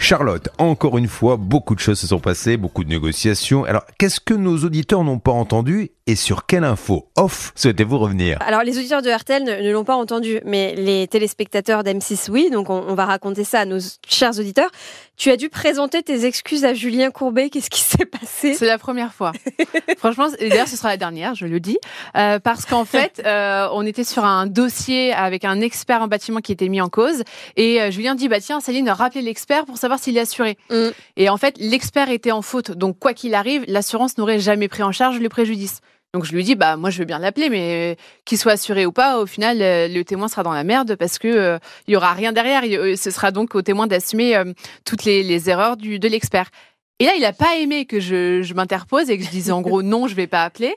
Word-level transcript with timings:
Charlotte, 0.00 0.48
encore 0.56 0.96
une 0.96 1.08
fois, 1.08 1.36
beaucoup 1.36 1.74
de 1.74 1.80
choses 1.80 2.00
se 2.00 2.06
sont 2.06 2.20
passées, 2.20 2.56
beaucoup 2.56 2.84
de 2.84 2.88
négociations. 2.88 3.64
Alors, 3.64 3.84
qu'est-ce 3.98 4.18
que 4.18 4.32
nos 4.32 4.56
auditeurs 4.64 5.04
n'ont 5.04 5.18
pas 5.18 5.30
entendu 5.30 5.90
et 6.06 6.16
sur 6.16 6.46
quelle 6.46 6.64
info 6.64 7.08
off 7.16 7.52
souhaitez-vous 7.54 7.98
revenir? 7.98 8.38
Alors, 8.40 8.62
les 8.62 8.78
auditeurs 8.78 9.02
de 9.02 9.10
RTL 9.10 9.44
ne, 9.44 9.62
ne 9.62 9.70
l'ont 9.70 9.84
pas 9.84 9.94
entendu, 9.94 10.40
mais 10.44 10.74
les 10.74 11.06
téléspectateurs 11.06 11.84
d'M6, 11.84 12.30
oui. 12.30 12.48
Donc, 12.50 12.70
on, 12.70 12.82
on, 12.88 12.94
va 12.94 13.04
raconter 13.04 13.44
ça 13.44 13.60
à 13.60 13.64
nos 13.66 13.78
chers 14.08 14.38
auditeurs. 14.38 14.70
Tu 15.16 15.30
as 15.30 15.36
dû 15.36 15.50
présenter 15.50 16.02
tes 16.02 16.24
excuses 16.24 16.64
à 16.64 16.72
Julien 16.72 17.10
Courbet. 17.10 17.50
Qu'est-ce 17.50 17.68
qui 17.68 17.82
s'est 17.82 18.06
passé? 18.06 18.54
C'est 18.54 18.66
la 18.66 18.78
première 18.78 19.12
fois. 19.12 19.32
Franchement, 19.98 20.28
d'ailleurs, 20.40 20.66
ce 20.66 20.78
sera 20.78 20.88
la 20.88 20.96
dernière, 20.96 21.34
je 21.34 21.44
le 21.44 21.60
dis. 21.60 21.76
Euh, 22.16 22.38
parce 22.38 22.64
qu'en 22.64 22.86
fait, 22.86 23.20
euh, 23.26 23.68
on 23.72 23.84
était 23.84 24.02
sur 24.02 24.24
un 24.24 24.46
dossier 24.46 25.12
avec 25.12 25.44
un 25.44 25.60
expert 25.60 26.00
en 26.00 26.08
bâtiment 26.08 26.40
qui 26.40 26.52
était 26.52 26.70
mis 26.70 26.80
en 26.80 26.88
cause. 26.88 27.22
Et 27.56 27.82
euh, 27.82 27.90
Julien 27.90 28.14
dit, 28.14 28.28
bah 28.28 28.40
tiens, 28.40 28.60
Céline, 28.60 28.88
rappelez 28.88 29.20
l'expert 29.20 29.66
pour 29.66 29.76
savoir 29.76 29.89
s'il 29.98 30.16
est 30.16 30.20
assuré. 30.20 30.56
Mm. 30.70 30.88
Et 31.16 31.28
en 31.28 31.36
fait, 31.36 31.56
l'expert 31.58 32.10
était 32.10 32.32
en 32.32 32.42
faute. 32.42 32.70
Donc, 32.70 32.98
quoi 32.98 33.14
qu'il 33.14 33.34
arrive, 33.34 33.64
l'assurance 33.66 34.18
n'aurait 34.18 34.40
jamais 34.40 34.68
pris 34.68 34.82
en 34.82 34.92
charge 34.92 35.18
le 35.18 35.28
préjudice. 35.28 35.80
Donc 36.12 36.24
je 36.24 36.32
lui 36.32 36.42
dis 36.42 36.56
bah 36.56 36.76
moi 36.76 36.90
je 36.90 36.98
veux 36.98 37.04
bien 37.04 37.20
l'appeler 37.20 37.48
mais 37.50 37.96
qu'il 38.24 38.36
soit 38.36 38.52
assuré 38.52 38.84
ou 38.84 38.90
pas 38.90 39.20
au 39.20 39.26
final 39.26 39.58
le 39.60 40.02
témoin 40.02 40.26
sera 40.26 40.42
dans 40.42 40.52
la 40.52 40.64
merde 40.64 40.96
parce 40.96 41.20
que 41.20 41.28
euh, 41.28 41.58
il 41.86 41.92
y 41.92 41.96
aura 41.96 42.14
rien 42.14 42.32
derrière 42.32 42.62
ce 42.98 43.10
sera 43.12 43.30
donc 43.30 43.54
au 43.54 43.62
témoin 43.62 43.86
d'assumer 43.86 44.34
euh, 44.34 44.52
toutes 44.84 45.04
les, 45.04 45.22
les, 45.22 45.50
erreurs 45.50 45.76
du, 45.76 46.00
de 46.00 46.08
l'expert. 46.08 46.50
Et 46.98 47.04
là 47.04 47.12
il 47.16 47.24
a 47.24 47.32
pas 47.32 47.58
aimé 47.58 47.84
que 47.84 48.00
je, 48.00 48.42
je 48.42 48.54
m'interpose 48.54 49.08
et 49.08 49.18
que 49.18 49.24
je 49.24 49.30
disais 49.30 49.52
en 49.52 49.60
gros 49.60 49.82
non 49.84 50.08
je 50.08 50.16
vais 50.16 50.26
pas 50.26 50.42
appeler 50.42 50.74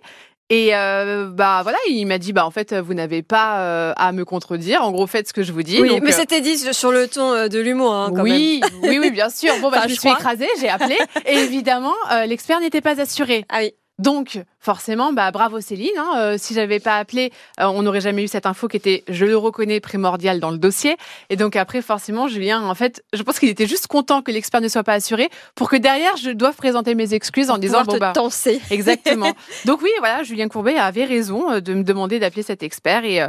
et 0.54 0.76
euh, 0.76 1.30
bah 1.32 1.62
voilà, 1.64 1.78
il 1.90 2.06
m'a 2.06 2.18
dit 2.18 2.34
bah 2.34 2.46
en 2.46 2.52
fait 2.52 2.74
vous 2.74 2.94
n'avez 2.94 3.24
pas 3.24 3.60
euh, 3.60 3.94
à 3.96 4.12
me 4.12 4.24
contredire. 4.26 4.84
En 4.84 4.92
gros, 4.92 5.08
faites 5.08 5.28
ce 5.28 5.34
que 5.34 5.44
je 5.44 5.52
vous 5.52 5.64
dis. 5.64 5.82
Oui, 5.82 5.90
donc, 5.90 6.04
mais 6.04 6.12
c'était 6.12 6.42
dit 6.42 6.58
sur 6.58 6.92
le 6.92 7.08
ton 7.08 7.48
de 7.48 7.60
l'humour. 7.60 7.94
Hein, 7.94 8.12
quand 8.16 8.22
oui, 8.22 8.62
même. 8.62 8.72
oui, 8.84 9.00
oui, 9.00 9.12
bien 9.12 9.30
sûr. 9.30 9.54
Bon, 9.62 9.70
bah, 9.70 9.78
enfin, 9.80 9.88
je 9.88 9.94
me 9.94 10.00
suis 10.00 10.10
écrasée, 10.10 10.48
j'ai 10.60 10.70
appelé, 10.70 10.98
et 11.26 11.38
évidemment, 11.38 11.94
euh, 12.12 12.26
l'expert 12.26 12.60
n'était 12.60 12.82
pas 12.82 13.00
assuré. 13.02 13.46
Ah 13.50 13.60
oui. 13.62 13.74
Donc, 14.00 14.40
forcément, 14.64 15.12
bah, 15.12 15.30
bravo 15.32 15.60
Céline. 15.60 15.92
Hein, 15.98 16.10
euh, 16.18 16.36
si 16.40 16.54
j'avais 16.54 16.80
pas 16.80 16.98
appelé, 16.98 17.32
euh, 17.60 17.66
on 17.66 17.84
n'aurait 17.84 18.02
jamais 18.02 18.24
eu 18.24 18.28
cette 18.28 18.46
info 18.46 18.68
qui 18.70 18.78
était, 18.78 19.04
je 19.10 19.26
le 19.26 19.38
reconnais, 19.38 19.82
primordiale 19.82 20.40
dans 20.40 20.52
le 20.52 20.58
dossier. 20.58 20.96
Et 21.30 21.36
donc 21.36 21.58
après, 21.58 21.82
forcément, 21.82 22.30
Julien, 22.30 22.64
en 22.64 22.74
fait, 22.74 23.04
je 23.14 23.22
pense 23.24 23.40
qu'il 23.40 23.50
était 23.50 23.68
juste 23.68 23.88
content 23.88 24.22
que 24.22 24.32
l'expert 24.32 24.62
ne 24.62 24.70
soit 24.70 24.84
pas 24.84 24.94
assuré 24.94 25.30
pour 25.56 25.70
que 25.70 25.76
derrière, 25.76 26.16
je 26.16 26.30
doive 26.32 26.56
présenter 26.56 26.96
mes 26.96 27.14
excuses 27.14 27.50
en 27.50 27.58
disant 27.58 27.84
bon 27.84 27.94
te 27.94 28.00
bah 28.00 28.14
tenser. 28.14 28.62
exactement. 28.72 29.34
donc 29.66 29.82
oui, 29.82 29.92
voilà, 30.00 30.24
Julien 30.24 30.48
Courbet 30.48 30.78
avait 30.78 31.06
raison 31.06 31.52
euh, 31.52 31.60
de 31.60 31.74
me 31.74 31.84
demander 31.84 32.20
d'appeler 32.20 32.44
cet 32.44 32.64
expert 32.64 33.04
et 33.04 33.22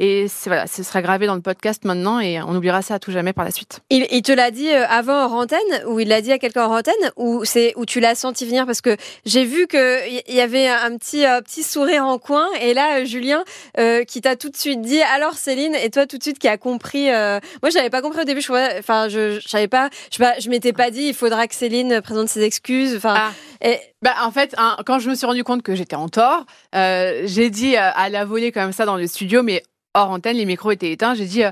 et 0.00 0.26
voilà, 0.46 0.68
ce 0.68 0.84
sera 0.84 1.02
gravé 1.02 1.26
dans 1.26 1.34
le 1.34 1.40
podcast 1.40 1.84
maintenant 1.84 2.20
et 2.20 2.40
on 2.40 2.54
oubliera 2.54 2.82
ça 2.82 2.94
à 2.94 2.98
tout 3.00 3.10
jamais 3.10 3.32
par 3.32 3.44
la 3.44 3.50
suite. 3.50 3.80
Il, 3.90 4.06
il 4.12 4.22
te 4.22 4.30
l'a 4.30 4.52
dit 4.52 4.70
avant 4.70 5.26
en 5.26 5.42
antenne 5.42 5.58
ou 5.88 5.98
il 5.98 6.06
l'a 6.06 6.20
dit 6.20 6.30
à 6.30 6.38
quelqu'un 6.38 6.66
en 6.66 6.78
antenne 6.78 6.94
ou 7.16 7.44
c'est 7.44 7.72
où 7.74 7.84
tu 7.84 7.98
l'as 7.98 8.14
senti 8.14 8.46
venir 8.46 8.64
parce 8.64 8.80
que 8.80 8.96
j'ai 9.26 9.44
vu 9.44 9.66
que 9.66 10.08
il 10.28 10.34
y 10.34 10.40
avait 10.40 10.68
un 10.82 10.96
petit 10.96 11.24
euh, 11.24 11.40
petit 11.40 11.62
sourire 11.62 12.04
en 12.04 12.18
coin. 12.18 12.46
Et 12.60 12.74
là 12.74 13.04
Julien 13.04 13.44
euh, 13.78 14.04
qui 14.04 14.20
t'a 14.20 14.36
tout 14.36 14.48
de 14.48 14.56
suite 14.56 14.80
dit 14.80 15.00
alors 15.02 15.34
Céline 15.34 15.74
et 15.74 15.90
toi 15.90 16.06
tout 16.06 16.18
de 16.18 16.22
suite 16.22 16.38
qui 16.38 16.48
a 16.48 16.56
compris 16.58 17.10
euh, 17.10 17.40
moi 17.62 17.70
j'avais 17.70 17.90
pas 17.90 18.02
compris 18.02 18.20
au 18.20 18.24
début. 18.24 18.40
Je 18.40 18.78
enfin 18.78 19.08
je, 19.08 19.40
je 19.40 19.48
savais 19.48 19.68
pas 19.68 19.90
je 20.12 20.18
je 20.40 20.50
m'étais 20.50 20.72
pas 20.72 20.90
dit 20.90 21.04
il 21.08 21.14
faudra 21.14 21.46
que 21.46 21.54
Céline 21.54 22.00
présente 22.00 22.28
ses 22.28 22.42
excuses. 22.42 22.96
Enfin 22.96 23.14
ah. 23.16 23.32
et... 23.60 23.78
bah 24.02 24.14
en 24.22 24.30
fait 24.30 24.54
hein, 24.58 24.76
quand 24.86 24.98
je 24.98 25.10
me 25.10 25.14
suis 25.14 25.26
rendu 25.26 25.44
compte 25.44 25.62
que 25.62 25.74
j'étais 25.74 25.96
en 25.96 26.08
tort 26.08 26.46
j'ai 26.72 27.50
dit 27.50 27.76
à 27.76 28.08
la 28.08 28.24
volée 28.24 28.52
comme 28.52 28.72
ça 28.72 28.84
dans 28.84 28.96
le 28.96 29.06
studio 29.06 29.42
mais 29.42 29.62
hors 29.94 30.10
antenne 30.10 30.36
les 30.36 30.44
micros 30.44 30.70
étaient 30.70 30.92
éteints. 30.92 31.14
J'ai 31.14 31.26
dit 31.26 31.42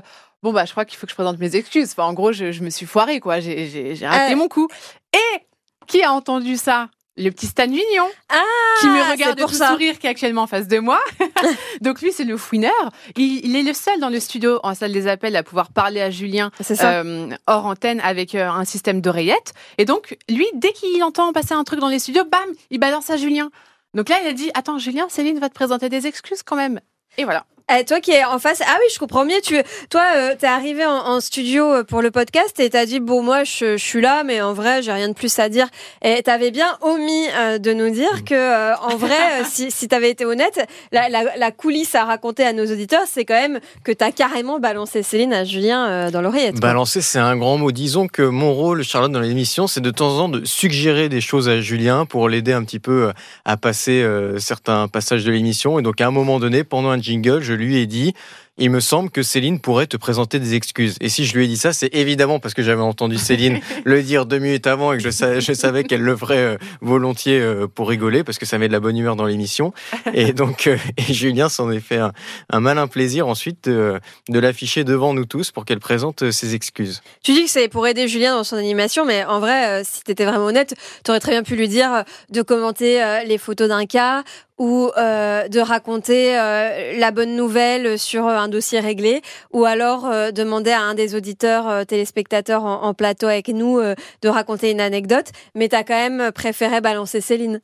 bon 0.43 0.53
bah 0.53 0.65
je 0.65 0.71
crois 0.71 0.85
qu'il 0.85 0.97
faut 0.97 1.05
que 1.05 1.11
je 1.11 1.15
présente 1.15 1.39
mes 1.39 1.55
excuses. 1.55 1.91
Enfin 1.91 2.03
en 2.03 2.13
gros 2.13 2.31
je, 2.31 2.51
je 2.51 2.63
me 2.63 2.69
suis 2.69 2.85
foirée 2.85 3.19
quoi. 3.19 3.39
J'ai 3.39 3.97
raté 4.03 4.35
mon 4.35 4.47
coup. 4.47 4.67
Et 5.13 5.47
qui 5.87 6.03
a 6.03 6.11
entendu 6.11 6.57
ça? 6.57 6.89
Le 7.17 7.29
petit 7.31 7.47
Stan 7.47 7.65
Vignon 7.65 8.07
ah, 8.29 8.43
qui 8.79 8.87
me 8.87 9.11
regarde 9.11 9.39
pour 9.39 9.49
tout 9.49 9.55
ça. 9.55 9.69
sourire 9.69 9.99
qui 9.99 10.07
est 10.07 10.09
actuellement 10.09 10.43
en 10.43 10.47
face 10.47 10.67
de 10.67 10.79
moi. 10.79 10.99
Donc 11.81 12.01
lui 12.01 12.11
c'est 12.11 12.23
le 12.23 12.37
fouineur. 12.37 12.71
Il, 13.15 13.45
il, 13.45 13.55
est 13.55 13.63
le 13.63 13.73
seul 13.73 13.99
dans 13.99 14.09
le 14.09 14.19
studio 14.19 14.59
en 14.63 14.75
salle 14.75 14.91
des 14.91 15.07
appels 15.07 15.35
à 15.35 15.43
pouvoir 15.43 15.71
parler 15.71 16.01
à 16.01 16.11
Julien 16.11 16.51
euh, 16.81 17.29
hors 17.47 17.65
antenne 17.65 17.99
avec 18.01 18.35
euh, 18.35 18.49
un 18.49 18.65
système 18.65 19.01
d'oreillette. 19.01 19.53
Et 19.77 19.85
donc 19.85 20.17
lui 20.29 20.45
dès 20.53 20.71
qu'il 20.73 21.03
entend 21.03 21.33
passer 21.33 21.53
un 21.53 21.63
truc 21.63 21.79
dans 21.79 21.89
les 21.89 21.99
studios, 21.99 22.25
bam, 22.25 22.49
il 22.69 22.79
balance 22.79 23.09
à 23.09 23.17
Julien. 23.17 23.49
Donc 23.93 24.09
là 24.09 24.17
il 24.23 24.27
a 24.27 24.33
dit 24.33 24.51
attends 24.53 24.77
Julien, 24.77 25.07
Céline 25.09 25.39
va 25.39 25.49
te 25.49 25.55
présenter 25.55 25.89
des 25.89 26.07
excuses 26.07 26.43
quand 26.43 26.55
même. 26.55 26.79
Et 27.17 27.23
voilà. 27.23 27.45
Eh, 27.69 27.83
toi 27.83 27.99
qui 27.99 28.11
es 28.11 28.23
en 28.23 28.39
face, 28.39 28.61
ah 28.65 28.77
oui, 28.79 28.85
je 28.93 28.97
comprends 28.97 29.25
mieux. 29.25 29.41
Tu, 29.43 29.57
toi, 29.89 30.03
euh, 30.15 30.35
t'es 30.39 30.47
arrivé 30.47 30.85
en, 30.85 31.05
en, 31.05 31.19
studio 31.19 31.83
pour 31.83 32.01
le 32.01 32.11
podcast 32.11 32.57
et 32.61 32.69
t'as 32.69 32.85
dit 32.85 33.01
bon, 33.01 33.21
moi, 33.21 33.43
je, 33.43 33.75
je, 33.75 33.83
suis 33.83 33.99
là, 33.99 34.23
mais 34.23 34.39
en 34.39 34.53
vrai, 34.53 34.81
j'ai 34.81 34.93
rien 34.93 35.09
de 35.09 35.13
plus 35.13 35.37
à 35.37 35.49
dire. 35.49 35.67
Et 36.01 36.23
t'avais 36.23 36.51
bien 36.51 36.77
omis 36.79 37.25
euh, 37.35 37.57
de 37.57 37.73
nous 37.73 37.89
dire 37.89 38.23
que, 38.23 38.33
euh, 38.33 38.73
en 38.77 38.95
vrai, 38.95 39.17
si, 39.43 39.69
si 39.69 39.89
t'avais 39.89 40.09
été 40.09 40.23
honnête, 40.23 40.65
la, 40.93 41.09
la, 41.09 41.35
la, 41.35 41.51
coulisse 41.51 41.93
à 41.93 42.05
raconter 42.05 42.45
à 42.45 42.53
nos 42.53 42.63
auditeurs, 42.71 43.03
c'est 43.05 43.25
quand 43.25 43.33
même 43.33 43.59
que 43.83 43.91
t'as 43.91 44.11
carrément 44.11 44.59
balancé 44.59 45.03
Céline 45.03 45.33
à 45.33 45.43
Julien 45.43 46.09
dans 46.09 46.21
l'oreillette. 46.21 46.61
Balancer, 46.61 47.01
c'est 47.01 47.19
un 47.19 47.35
grand 47.35 47.57
mot. 47.57 47.73
Disons 47.73 48.07
que 48.07 48.21
mon 48.21 48.53
rôle, 48.53 48.85
Charlotte, 48.85 49.11
dans 49.11 49.19
l'émission, 49.19 49.67
c'est 49.67 49.81
de 49.81 49.91
temps 49.91 50.15
en 50.15 50.17
temps 50.19 50.29
de 50.29 50.45
suggérer 50.45 51.09
des 51.09 51.19
choses 51.19 51.49
à 51.49 51.59
Julien 51.59 52.05
pour 52.05 52.29
l'aider 52.29 52.53
un 52.53 52.63
petit 52.63 52.79
peu 52.79 53.11
à 53.43 53.57
passer 53.57 54.07
certains 54.37 54.87
passages 54.87 55.25
de 55.25 55.31
l'émission. 55.33 55.79
Et 55.79 55.81
donc, 55.81 55.99
à 55.99 56.07
un 56.07 56.11
moment 56.11 56.39
donné, 56.39 56.63
pendant 56.63 56.91
un 56.91 57.01
jingle, 57.01 57.41
je 57.41 57.56
lui 57.57 57.77
ai 57.77 57.87
dit 57.87 58.13
il 58.57 58.69
me 58.69 58.79
semble 58.79 59.09
que 59.09 59.23
Céline 59.23 59.59
pourrait 59.59 59.87
te 59.87 59.97
présenter 59.97 60.39
des 60.39 60.55
excuses. 60.55 60.95
Et 61.01 61.09
si 61.09 61.25
je 61.25 61.37
lui 61.37 61.45
ai 61.45 61.47
dit 61.47 61.57
ça, 61.57 61.73
c'est 61.73 61.93
évidemment 61.93 62.39
parce 62.39 62.53
que 62.53 62.63
j'avais 62.63 62.81
entendu 62.81 63.17
Céline 63.17 63.59
le 63.83 64.01
dire 64.01 64.25
deux 64.25 64.39
minutes 64.39 64.67
avant 64.67 64.93
et 64.93 64.97
que 64.97 65.03
je 65.03 65.09
savais, 65.09 65.41
je 65.41 65.53
savais 65.53 65.83
qu'elle 65.83 66.01
le 66.01 66.15
ferait 66.15 66.37
euh, 66.37 66.57
volontiers 66.81 67.39
euh, 67.39 67.67
pour 67.67 67.89
rigoler 67.89 68.23
parce 68.23 68.37
que 68.37 68.45
ça 68.45 68.57
met 68.57 68.67
de 68.67 68.73
la 68.73 68.79
bonne 68.79 68.97
humeur 68.97 69.15
dans 69.15 69.25
l'émission. 69.25 69.73
Et 70.13 70.33
donc, 70.33 70.67
euh, 70.67 70.77
et 70.97 71.13
Julien 71.13 71.49
s'en 71.49 71.71
est 71.71 71.79
fait 71.79 71.97
un, 71.97 72.13
un, 72.49 72.59
malin 72.59 72.87
plaisir 72.87 73.27
ensuite 73.27 73.65
de, 73.69 73.99
de 74.29 74.39
l'afficher 74.39 74.83
devant 74.83 75.13
nous 75.13 75.25
tous 75.25 75.51
pour 75.51 75.65
qu'elle 75.65 75.79
présente 75.79 76.31
ses 76.31 76.55
excuses. 76.55 77.01
Tu 77.23 77.33
dis 77.33 77.43
que 77.43 77.49
c'est 77.49 77.67
pour 77.67 77.87
aider 77.87 78.07
Julien 78.07 78.35
dans 78.35 78.43
son 78.43 78.55
animation, 78.55 79.05
mais 79.05 79.23
en 79.25 79.39
vrai, 79.39 79.83
si 79.83 80.03
tu 80.03 80.11
étais 80.11 80.25
vraiment 80.25 80.45
honnête, 80.45 80.73
tu 81.03 81.11
aurais 81.11 81.19
très 81.19 81.31
bien 81.31 81.43
pu 81.43 81.55
lui 81.55 81.67
dire 81.67 82.03
de 82.29 82.41
commenter 82.41 83.01
les 83.25 83.37
photos 83.37 83.69
d'un 83.69 83.85
cas 83.85 84.23
ou 84.57 84.89
euh, 84.97 85.47
de 85.47 85.59
raconter 85.59 86.37
euh, 86.37 86.97
la 86.97 87.11
bonne 87.11 87.35
nouvelle 87.35 87.99
sur 87.99 88.25
un 88.25 88.46
dossier 88.49 88.79
réglé, 88.79 89.21
ou 89.51 89.65
alors 89.65 90.05
euh, 90.05 90.31
demander 90.31 90.71
à 90.71 90.81
un 90.81 90.93
des 90.93 91.15
auditeurs 91.15 91.85
téléspectateurs 91.85 92.63
en, 92.63 92.93
plateau 92.93 93.27
avec 93.27 93.49
nous 93.49 93.79
de 93.79 94.29
raconter 94.29 94.71
une 94.71 94.81
anecdote, 94.81 95.27
mais 95.55 95.69
tu 95.69 95.75
as 95.75 95.83
quand 95.83 95.93
même 95.93 96.31
préféré 96.31 96.81
balancer 96.81 97.21
Céline. 97.21 97.61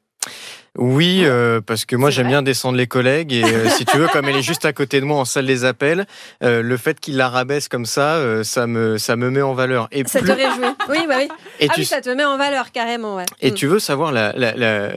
Oui, 0.79 1.21
euh, 1.23 1.61
parce 1.61 1.85
que 1.85 1.95
moi 1.95 2.09
j'aime 2.09 2.29
bien 2.29 2.41
descendre 2.41 2.79
les 2.79 2.87
collègues 2.87 3.31
et 3.31 3.43
euh, 3.43 3.69
si 3.69 3.85
tu 3.85 3.95
veux, 3.97 4.07
comme 4.07 4.27
elle 4.27 4.37
est 4.37 4.41
juste 4.41 4.65
à 4.65 4.73
côté 4.73 4.99
de 4.99 5.05
moi 5.05 5.19
en 5.19 5.25
salle 5.25 5.45
des 5.45 5.65
appels, 5.65 6.07
euh, 6.43 6.63
le 6.63 6.77
fait 6.77 6.99
qu'il 6.99 7.15
la 7.15 7.29
rabaisse 7.29 7.67
comme 7.67 7.85
ça, 7.85 8.43
ça 8.43 8.65
me 8.65 8.97
ça 8.97 9.15
me 9.15 9.29
met 9.29 9.43
en 9.43 9.53
valeur. 9.53 9.87
Et 9.91 10.03
ça 10.07 10.19
plus... 10.19 10.29
te 10.29 10.33
réjouit 10.33 10.75
Oui, 10.89 10.97
bah 11.07 11.15
oui. 11.17 11.27
Et 11.59 11.67
ah 11.69 11.73
tu... 11.75 11.81
oui, 11.81 11.85
ça 11.85 12.01
te 12.01 12.09
met 12.09 12.25
en 12.25 12.37
valeur 12.39 12.71
carrément, 12.71 13.17
ouais. 13.17 13.25
Et 13.39 13.51
mm. 13.51 13.53
tu 13.53 13.67
veux 13.67 13.77
savoir 13.77 14.11
la, 14.11 14.33
la, 14.35 14.55
la... 14.55 14.93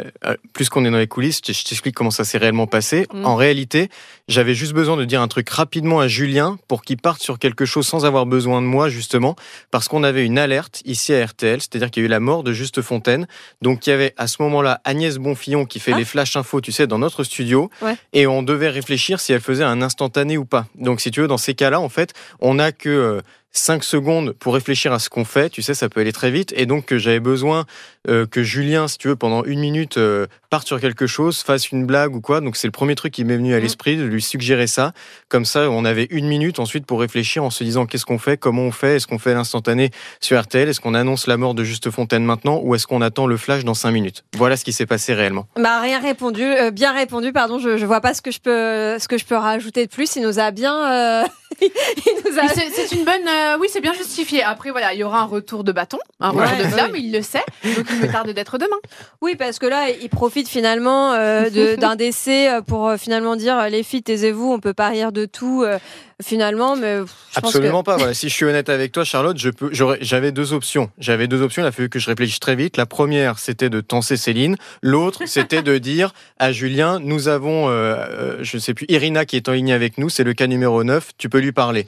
plus 0.54 0.70
qu'on 0.70 0.82
est 0.86 0.90
dans 0.90 0.96
les 0.96 1.06
coulisses, 1.06 1.42
je 1.46 1.64
t'explique 1.64 1.94
comment 1.94 2.10
ça 2.10 2.24
s'est 2.24 2.38
réellement 2.38 2.66
passé. 2.66 3.06
Mm. 3.12 3.26
En 3.26 3.36
réalité, 3.36 3.90
j'avais 4.28 4.54
juste 4.54 4.72
besoin 4.72 4.96
de 4.96 5.04
dire 5.04 5.20
un 5.20 5.28
truc 5.28 5.50
rapidement 5.50 6.00
à 6.00 6.08
Julien 6.08 6.56
pour 6.68 6.82
qu'il 6.82 6.96
parte 6.96 7.20
sur 7.20 7.38
quelque 7.38 7.66
chose 7.66 7.86
sans 7.86 8.06
avoir 8.06 8.24
besoin 8.24 8.62
de 8.62 8.66
moi 8.66 8.88
justement, 8.88 9.36
parce 9.70 9.88
qu'on 9.88 10.04
avait 10.04 10.24
une 10.24 10.38
alerte 10.38 10.80
ici 10.86 11.12
à 11.12 11.26
RTL, 11.26 11.60
c'est-à-dire 11.60 11.90
qu'il 11.90 12.02
y 12.02 12.06
a 12.06 12.06
eu 12.06 12.10
la 12.10 12.20
mort 12.20 12.44
de 12.44 12.54
Juste 12.54 12.80
Fontaine, 12.80 13.26
donc 13.60 13.86
il 13.86 13.90
y 13.90 13.92
avait 13.92 14.14
à 14.16 14.26
ce 14.26 14.40
moment-là 14.40 14.80
Agnès 14.84 15.18
Bonfillon 15.18 15.65
qui 15.66 15.80
fait 15.80 15.92
Ah. 15.92 15.98
les 15.98 16.04
flash 16.04 16.36
infos, 16.36 16.60
tu 16.60 16.72
sais, 16.72 16.86
dans 16.86 16.98
notre 16.98 17.24
studio, 17.24 17.70
Ouais. 17.82 17.96
et 18.12 18.26
on 18.26 18.42
devait 18.42 18.70
réfléchir 18.70 19.20
si 19.20 19.32
elle 19.32 19.40
faisait 19.40 19.64
un 19.64 19.82
instantané 19.82 20.38
ou 20.38 20.44
pas. 20.44 20.66
Donc, 20.74 21.00
si 21.00 21.10
tu 21.10 21.20
veux, 21.20 21.28
dans 21.28 21.38
ces 21.38 21.54
cas-là, 21.54 21.80
en 21.80 21.88
fait, 21.88 22.12
on 22.40 22.54
n'a 22.54 22.72
que 22.72 22.88
euh, 22.88 23.20
5 23.56 23.82
secondes 23.84 24.32
pour 24.32 24.54
réfléchir 24.54 24.92
à 24.92 24.98
ce 24.98 25.08
qu'on 25.08 25.24
fait. 25.24 25.48
Tu 25.50 25.62
sais, 25.62 25.74
ça 25.74 25.88
peut 25.88 26.00
aller 26.00 26.12
très 26.12 26.30
vite. 26.30 26.52
Et 26.56 26.66
donc, 26.66 26.92
euh, 26.92 26.98
j'avais 26.98 27.20
besoin 27.20 27.64
euh, 28.08 28.26
que 28.26 28.42
Julien, 28.42 28.86
si 28.88 28.98
tu 28.98 29.08
veux, 29.08 29.16
pendant 29.16 29.42
une 29.44 29.58
minute, 29.60 29.96
euh, 29.98 30.26
parte 30.50 30.66
sur 30.66 30.80
quelque 30.80 31.06
chose, 31.06 31.40
fasse 31.42 31.70
une 31.72 31.86
blague 31.86 32.14
ou 32.14 32.20
quoi. 32.20 32.40
Donc, 32.40 32.56
c'est 32.56 32.68
le 32.68 32.72
premier 32.72 32.94
truc 32.94 33.12
qui 33.12 33.24
m'est 33.24 33.36
venu 33.36 33.52
à 33.54 33.56
Mhm. 33.56 33.62
l'esprit, 33.62 33.96
de 33.96 34.04
lui 34.04 34.22
suggérer 34.22 34.66
ça. 34.66 34.92
Comme 35.28 35.44
ça, 35.44 35.70
on 35.70 35.84
avait 35.84 36.06
une 36.10 36.26
minute 36.28 36.58
ensuite 36.60 36.86
pour 36.86 37.00
réfléchir 37.00 37.42
en 37.42 37.50
se 37.50 37.64
disant 37.64 37.86
qu'est-ce 37.86 38.04
qu'on 38.06 38.18
fait, 38.18 38.36
comment 38.36 38.62
on 38.62 38.70
fait, 38.72 38.96
est-ce 38.96 39.06
qu'on 39.06 39.18
fait 39.18 39.34
l'instantané 39.34 39.90
sur 40.20 40.40
RTL, 40.40 40.68
est-ce 40.68 40.80
qu'on 40.80 40.94
annonce 40.94 41.26
la 41.26 41.36
mort 41.36 41.54
de 41.54 41.64
Juste 41.64 41.90
Fontaine 41.90 42.24
maintenant? 42.24 42.60
Ou 42.62 42.74
est-ce 42.74 42.86
qu'on 42.86 43.00
attend 43.02 43.26
le 43.26 43.36
flash 43.36 43.64
dans 43.64 43.74
5 43.74 43.90
minutes? 43.90 44.24
Voilà 44.36 44.56
ce 44.56 44.64
qui 44.64 44.72
s'est 44.72 44.86
passé 44.86 45.14
réellement. 45.14 45.46
Bah 45.56 45.80
rien 45.80 46.00
répondu, 46.00 46.44
bien 46.72 46.92
répondu. 46.92 47.32
Pardon, 47.32 47.58
je, 47.58 47.76
je 47.76 47.86
vois 47.86 48.00
pas 48.00 48.14
ce 48.14 48.22
que 48.22 48.30
je 48.30 48.38
peux 48.40 48.98
ce 49.00 49.08
que 49.08 49.18
je 49.18 49.24
peux 49.24 49.34
rajouter 49.36 49.86
de 49.86 49.90
plus. 49.90 50.14
Il 50.16 50.22
nous 50.22 50.38
a 50.38 50.50
bien 50.52 51.24
a... 51.62 52.48
C'est 52.48 52.70
c'est 52.70 52.94
une 52.94 53.04
bonne, 53.04 53.26
euh, 53.28 53.56
oui, 53.60 53.68
c'est 53.70 53.80
bien 53.80 53.92
justifié. 53.94 54.42
Après, 54.42 54.70
voilà, 54.70 54.92
il 54.94 54.98
y 55.00 55.04
aura 55.04 55.20
un 55.20 55.24
retour 55.24 55.64
de 55.64 55.72
bâton, 55.72 55.98
un 56.20 56.32
Ouais. 56.34 56.44
retour 56.44 56.58
de 56.58 56.70
flamme, 56.70 56.92
il 56.96 57.12
le 57.12 57.22
sait. 57.22 57.44
Donc, 57.64 57.86
il 57.90 58.00
me 58.00 58.10
tarde 58.12 58.30
d'être 58.30 58.58
demain. 58.58 58.76
Oui, 59.22 59.36
parce 59.36 59.58
que 59.58 59.66
là, 59.66 59.90
il 59.90 60.08
profite 60.08 60.48
finalement 60.48 61.12
euh, 61.12 61.48
d'un 61.76 61.96
décès 61.96 62.50
euh, 62.50 62.60
pour 62.62 62.88
euh, 62.88 62.96
finalement 62.96 63.36
dire 63.36 63.58
euh, 63.58 63.68
les 63.68 63.82
filles, 63.82 64.02
taisez-vous, 64.02 64.52
on 64.52 64.58
peut 64.60 64.74
pas 64.74 64.88
rire 64.88 65.12
de 65.12 65.24
tout. 65.24 65.62
euh, 65.64 65.78
finalement, 66.22 66.76
mais 66.76 67.00
je 67.42 67.46
Absolument 67.46 67.82
pas. 67.82 67.96
Voilà. 67.96 68.14
Si 68.14 68.28
je 68.28 68.34
suis 68.34 68.44
honnête 68.44 68.68
avec 68.68 68.92
toi, 68.92 69.04
Charlotte, 69.04 69.38
je 69.38 69.50
peux, 69.50 69.68
j'aurais- 69.72 69.98
j'avais 70.00 70.32
deux 70.32 70.52
options. 70.52 70.90
J'avais 70.98 71.28
deux 71.28 71.42
options. 71.42 71.62
Il 71.62 71.66
a 71.66 71.72
fallu 71.72 71.88
que 71.88 71.98
je 71.98 72.06
réfléchisse 72.06 72.40
très 72.40 72.56
vite. 72.56 72.76
La 72.76 72.86
première, 72.86 73.38
c'était 73.38 73.70
de 73.70 73.80
tenser 73.80 74.16
Céline. 74.16 74.56
L'autre, 74.82 75.22
c'était 75.26 75.62
de 75.62 75.78
dire 75.78 76.12
à 76.38 76.52
Julien, 76.52 76.98
nous 77.00 77.28
avons, 77.28 77.68
euh, 77.68 77.96
euh, 77.96 78.38
je 78.42 78.56
ne 78.56 78.60
sais 78.60 78.74
plus, 78.74 78.86
Irina 78.88 79.24
qui 79.24 79.36
est 79.36 79.48
en 79.48 79.52
ligne 79.52 79.72
avec 79.72 79.98
nous. 79.98 80.08
C'est 80.08 80.24
le 80.24 80.34
cas 80.34 80.46
numéro 80.46 80.82
9. 80.84 81.10
Tu 81.18 81.28
peux 81.28 81.38
lui 81.38 81.52
parler. 81.52 81.86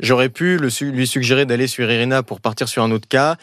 J'aurais 0.00 0.28
pu 0.28 0.56
le 0.58 0.68
lui 0.90 1.06
suggérer 1.06 1.46
d'aller 1.46 1.66
sur 1.66 1.90
Irina 1.90 2.22
pour 2.22 2.40
partir 2.40 2.68
sur 2.68 2.82
un 2.82 2.90
autre 2.90 3.08
cas. 3.08 3.36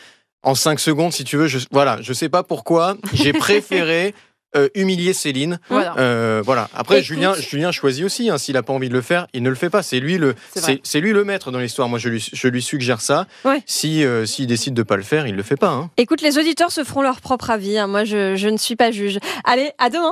En 0.44 0.56
cinq 0.56 0.80
secondes, 0.80 1.14
si 1.14 1.24
tu 1.24 1.38
veux. 1.38 1.48
Je, 1.48 1.60
voilà. 1.72 2.00
Je 2.02 2.14
sais 2.14 2.30
pas 2.30 2.44
pourquoi. 2.44 2.98
J'ai 3.14 3.32
préféré 3.34 4.14
euh, 4.56 4.70
humilier 4.76 5.14
Céline. 5.14 5.60
Voilà. 5.70 5.96
Euh, 5.98 6.42
voilà. 6.46 6.70
Après, 6.76 6.96
Écoute. 6.98 7.06
Julien, 7.08 7.34
Julien 7.34 7.72
choisit 7.72 8.04
aussi. 8.06 8.30
hein. 8.30 8.38
S'il 8.38 8.58
a 8.58 8.64
pas 8.64 8.74
envie 8.74 8.90
de 8.90 8.94
le 8.94 9.02
faire, 9.02 9.28
il 9.34 9.44
ne 9.44 9.50
le 9.50 9.56
fait 9.56 9.70
pas. 9.70 9.84
C'est 9.84 10.00
lui 10.00 10.18
le, 10.18 10.36
C'est 10.84 11.00
lui 11.00 11.12
le 11.14 11.24
maître 11.24 11.52
dans 11.52 11.60
l'histoire. 11.60 11.88
Moi, 11.90 12.00
je 12.00 12.10
lui, 12.10 12.30
je 12.34 12.48
lui 12.48 12.62
suggère 12.62 13.02
ça. 13.02 13.28
Ouais. 13.46 13.62
Si 13.66 14.04
euh, 14.04 14.26
s'il 14.26 14.48
décide 14.48 14.74
de 14.74 14.84
pas 14.84 14.98
le 14.98 15.04
faire, 15.04 15.28
il 15.28 15.36
le 15.36 15.44
fait 15.44 15.58
pas. 15.58 15.70
hein. 15.70 15.90
Écoute, 15.98 16.22
les 16.22 16.38
auditeurs 16.38 16.72
se 16.72 16.84
feront 16.84 17.02
leur 17.02 17.22
propre 17.22 17.50
avis. 17.50 17.78
hein. 17.78 17.88
Moi, 17.88 18.04
je, 18.04 18.36
je 18.36 18.48
ne 18.50 18.58
suis 18.58 18.76
pas 18.76 18.92
juge. 18.92 19.20
Allez, 19.44 19.72
à 19.78 19.90
demain. 19.90 20.12